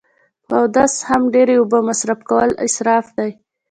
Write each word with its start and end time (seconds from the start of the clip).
په 0.47 0.55
اودس 0.63 0.93
هم 1.09 1.21
ډیری 1.33 1.55
اوبه 1.59 1.79
مصرف 1.89 2.19
کول 2.29 2.49
اصراف 2.65 3.05
دی 3.17 3.31